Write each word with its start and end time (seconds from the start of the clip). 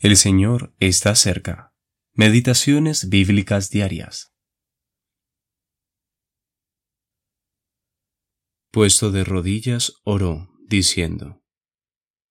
El 0.00 0.16
Señor 0.16 0.76
está 0.78 1.16
cerca. 1.16 1.74
Meditaciones 2.12 3.08
bíblicas 3.08 3.68
diarias. 3.68 4.32
Puesto 8.70 9.10
de 9.10 9.24
rodillas, 9.24 9.94
oró, 10.04 10.54
diciendo, 10.68 11.42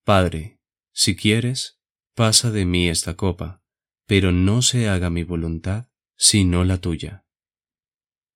Padre, 0.05 0.61
si 0.93 1.17
quieres, 1.17 1.81
pasa 2.15 2.51
de 2.51 2.63
mí 2.63 2.87
esta 2.87 3.17
copa, 3.17 3.61
pero 4.05 4.31
no 4.31 4.61
se 4.61 4.87
haga 4.87 5.09
mi 5.09 5.23
voluntad, 5.23 5.89
sino 6.15 6.63
la 6.63 6.79
tuya. 6.79 7.25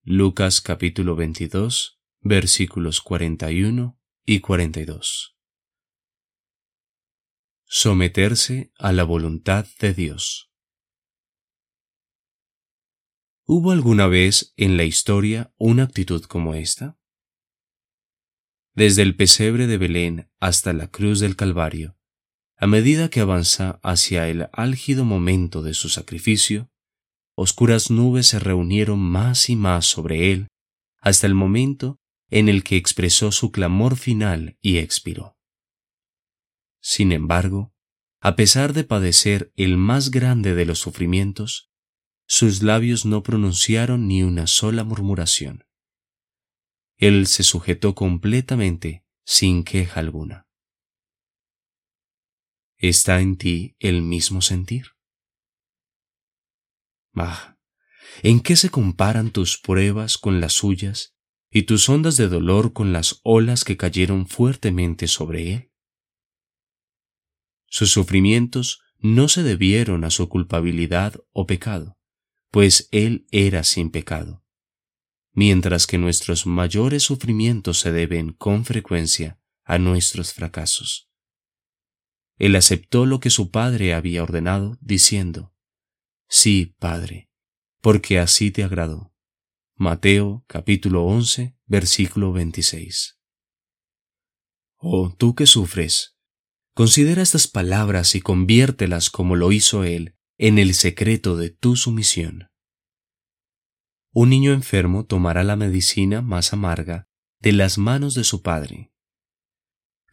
Lucas 0.03 0.59
capítulo 0.59 1.15
22, 1.15 2.01
versículos 2.19 2.99
41 2.99 3.97
y 4.25 4.41
42 4.41 5.37
someterse 7.73 8.73
a 8.77 8.91
la 8.91 9.05
voluntad 9.05 9.65
de 9.79 9.93
Dios. 9.93 10.51
¿Hubo 13.45 13.71
alguna 13.71 14.07
vez 14.07 14.53
en 14.57 14.75
la 14.75 14.83
historia 14.83 15.53
una 15.57 15.83
actitud 15.83 16.21
como 16.25 16.53
esta? 16.53 16.99
Desde 18.73 19.03
el 19.03 19.15
pesebre 19.15 19.67
de 19.67 19.77
Belén 19.77 20.29
hasta 20.41 20.73
la 20.73 20.87
cruz 20.87 21.21
del 21.21 21.37
Calvario, 21.37 21.97
a 22.57 22.67
medida 22.67 23.09
que 23.09 23.21
avanza 23.21 23.79
hacia 23.83 24.27
el 24.27 24.49
álgido 24.51 25.05
momento 25.05 25.61
de 25.61 25.73
su 25.73 25.87
sacrificio, 25.87 26.69
oscuras 27.35 27.89
nubes 27.89 28.27
se 28.27 28.39
reunieron 28.39 28.99
más 28.99 29.49
y 29.49 29.55
más 29.55 29.85
sobre 29.85 30.33
él 30.33 30.49
hasta 30.99 31.25
el 31.25 31.35
momento 31.35 32.01
en 32.29 32.49
el 32.49 32.65
que 32.65 32.75
expresó 32.75 33.31
su 33.31 33.53
clamor 33.53 33.95
final 33.95 34.57
y 34.61 34.79
expiró. 34.79 35.37
Sin 36.81 37.11
embargo, 37.11 37.73
a 38.19 38.35
pesar 38.35 38.73
de 38.73 38.83
padecer 38.83 39.53
el 39.55 39.77
más 39.77 40.11
grande 40.11 40.55
de 40.55 40.65
los 40.65 40.79
sufrimientos, 40.79 41.71
sus 42.27 42.63
labios 42.63 43.05
no 43.05 43.23
pronunciaron 43.23 44.07
ni 44.07 44.23
una 44.23 44.47
sola 44.47 44.83
murmuración. 44.83 45.65
Él 46.97 47.27
se 47.27 47.43
sujetó 47.43 47.95
completamente 47.95 49.05
sin 49.25 49.63
queja 49.63 49.99
alguna. 49.99 50.47
¿Está 52.77 53.21
en 53.21 53.37
ti 53.37 53.75
el 53.79 54.01
mismo 54.01 54.41
sentir? 54.41 54.87
Bah, 57.11 57.59
¿en 58.23 58.39
qué 58.39 58.55
se 58.55 58.69
comparan 58.69 59.31
tus 59.31 59.59
pruebas 59.59 60.17
con 60.17 60.41
las 60.41 60.53
suyas 60.53 61.15
y 61.51 61.63
tus 61.63 61.89
ondas 61.89 62.17
de 62.17 62.27
dolor 62.27 62.73
con 62.73 62.93
las 62.93 63.19
olas 63.23 63.63
que 63.63 63.77
cayeron 63.77 64.27
fuertemente 64.27 65.07
sobre 65.07 65.53
él? 65.53 65.70
Sus 67.73 67.89
sufrimientos 67.89 68.81
no 68.99 69.29
se 69.29 69.43
debieron 69.43 70.03
a 70.03 70.09
su 70.09 70.27
culpabilidad 70.27 71.15
o 71.31 71.47
pecado, 71.47 71.97
pues 72.51 72.89
Él 72.91 73.25
era 73.31 73.63
sin 73.63 73.91
pecado, 73.91 74.43
mientras 75.31 75.87
que 75.87 75.97
nuestros 75.97 76.45
mayores 76.45 77.03
sufrimientos 77.03 77.79
se 77.79 77.93
deben 77.93 78.33
con 78.33 78.65
frecuencia 78.65 79.39
a 79.63 79.77
nuestros 79.77 80.33
fracasos. 80.33 81.09
Él 82.37 82.57
aceptó 82.57 83.05
lo 83.05 83.21
que 83.21 83.29
su 83.29 83.51
Padre 83.51 83.93
había 83.93 84.21
ordenado, 84.21 84.77
diciendo, 84.81 85.53
Sí, 86.27 86.75
Padre, 86.77 87.29
porque 87.79 88.19
así 88.19 88.51
te 88.51 88.65
agradó. 88.65 89.13
Mateo 89.75 90.43
capítulo 90.47 91.05
11, 91.05 91.55
versículo 91.67 92.33
26. 92.33 93.17
Oh, 94.75 95.15
tú 95.17 95.35
que 95.35 95.45
sufres, 95.45 96.17
Considera 96.73 97.21
estas 97.21 97.47
palabras 97.49 98.15
y 98.15 98.21
conviértelas 98.21 99.09
como 99.09 99.35
lo 99.35 99.51
hizo 99.51 99.83
Él 99.83 100.15
en 100.37 100.57
el 100.57 100.73
secreto 100.73 101.35
de 101.35 101.49
tu 101.49 101.75
sumisión. 101.75 102.49
Un 104.13 104.29
niño 104.29 104.53
enfermo 104.53 105.05
tomará 105.05 105.43
la 105.43 105.57
medicina 105.57 106.21
más 106.21 106.53
amarga 106.53 107.07
de 107.39 107.51
las 107.51 107.77
manos 107.77 108.13
de 108.13 108.23
su 108.23 108.41
Padre. 108.41 108.93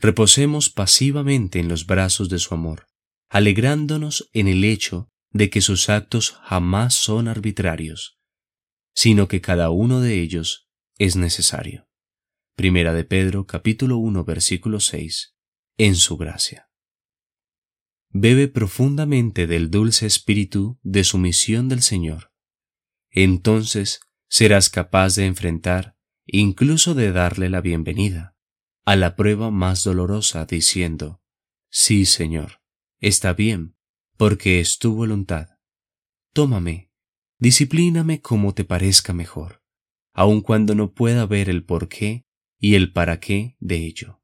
Reposemos 0.00 0.68
pasivamente 0.68 1.60
en 1.60 1.68
los 1.68 1.86
brazos 1.86 2.28
de 2.28 2.38
su 2.40 2.54
amor, 2.54 2.86
alegrándonos 3.28 4.28
en 4.32 4.48
el 4.48 4.64
hecho 4.64 5.08
de 5.30 5.50
que 5.50 5.60
sus 5.60 5.88
actos 5.88 6.38
jamás 6.42 6.94
son 6.94 7.28
arbitrarios, 7.28 8.18
sino 8.94 9.28
que 9.28 9.40
cada 9.40 9.70
uno 9.70 10.00
de 10.00 10.20
ellos 10.20 10.68
es 10.98 11.14
necesario. 11.14 11.88
Primera 12.56 12.92
de 12.94 13.04
Pedro 13.04 13.46
capítulo 13.46 13.98
1 13.98 14.24
versículo 14.24 14.80
6 14.80 15.37
en 15.78 15.94
su 15.94 16.16
gracia. 16.16 16.68
Bebe 18.10 18.48
profundamente 18.48 19.46
del 19.46 19.70
dulce 19.70 20.06
espíritu 20.06 20.78
de 20.82 21.04
sumisión 21.04 21.68
del 21.68 21.82
Señor. 21.82 22.32
Entonces 23.10 24.00
serás 24.28 24.70
capaz 24.70 25.14
de 25.14 25.26
enfrentar, 25.26 25.96
incluso 26.26 26.94
de 26.94 27.12
darle 27.12 27.48
la 27.48 27.60
bienvenida, 27.60 28.36
a 28.84 28.96
la 28.96 29.14
prueba 29.14 29.50
más 29.50 29.84
dolorosa 29.84 30.44
diciendo, 30.46 31.22
Sí, 31.70 32.06
Señor, 32.06 32.60
está 32.98 33.32
bien, 33.32 33.76
porque 34.16 34.60
es 34.60 34.78
tu 34.78 34.94
voluntad. 34.94 35.58
Tómame, 36.32 36.90
disciplíname 37.38 38.20
como 38.20 38.52
te 38.52 38.64
parezca 38.64 39.12
mejor, 39.12 39.62
aun 40.12 40.40
cuando 40.40 40.74
no 40.74 40.92
pueda 40.92 41.24
ver 41.26 41.48
el 41.48 41.64
por 41.64 41.88
qué 41.88 42.26
y 42.58 42.74
el 42.74 42.92
para 42.92 43.20
qué 43.20 43.56
de 43.60 43.76
ello. 43.76 44.17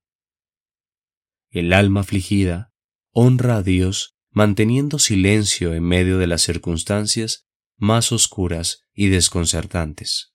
El 1.54 1.72
alma 1.72 2.00
afligida 2.00 2.72
honra 3.12 3.58
a 3.58 3.62
Dios 3.62 4.16
manteniendo 4.32 4.98
silencio 4.98 5.72
en 5.72 5.84
medio 5.84 6.18
de 6.18 6.26
las 6.26 6.42
circunstancias 6.42 7.46
más 7.76 8.10
oscuras 8.10 8.88
y 8.92 9.06
desconcertantes, 9.06 10.34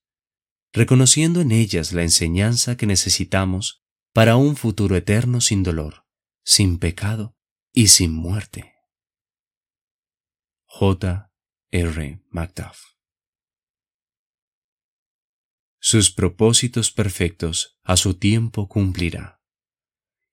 reconociendo 0.72 1.42
en 1.42 1.52
ellas 1.52 1.92
la 1.92 2.04
enseñanza 2.04 2.78
que 2.78 2.86
necesitamos 2.86 3.84
para 4.14 4.38
un 4.38 4.56
futuro 4.56 4.96
eterno 4.96 5.42
sin 5.42 5.62
dolor, 5.62 6.06
sin 6.46 6.80
pecado 6.80 7.36
y 7.74 7.88
sin 7.88 8.14
muerte. 8.14 8.76
J. 10.64 11.34
R. 11.72 12.24
Macduff 12.30 12.80
Sus 15.82 16.12
propósitos 16.12 16.92
perfectos 16.92 17.78
a 17.84 17.98
su 17.98 18.14
tiempo 18.14 18.70
cumplirá 18.70 19.39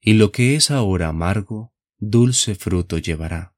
y 0.07 0.15
lo 0.15 0.31
que 0.31 0.55
es 0.55 0.71
ahora 0.71 1.09
amargo, 1.09 1.75
dulce 1.99 2.55
fruto 2.55 2.97
llevará. 2.97 3.57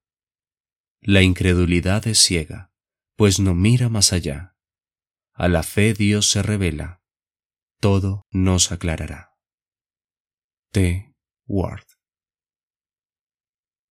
La 1.03 1.21
incredulidad 1.21 2.07
es 2.07 2.21
ciega, 2.21 2.73
pues 3.17 3.39
no 3.39 3.55
mira 3.55 3.91
más 3.91 4.15
allá. 4.15 4.57
A 5.35 5.49
la 5.49 5.63
fe 5.63 5.93
Dios 5.93 6.31
se 6.31 6.43
revela, 6.43 7.03
todo 7.81 8.27
nos 8.31 8.73
aclarará. 8.73 9.37
T. 10.73 11.15
Ward 11.47 11.98